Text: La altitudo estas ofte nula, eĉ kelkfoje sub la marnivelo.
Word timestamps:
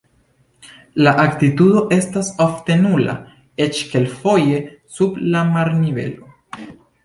La 1.07 1.11
altitudo 1.23 1.83
estas 1.97 2.33
ofte 2.47 2.79
nula, 2.87 3.15
eĉ 3.69 3.85
kelkfoje 3.95 4.65
sub 4.99 5.23
la 5.37 5.47
marnivelo. 5.55 6.39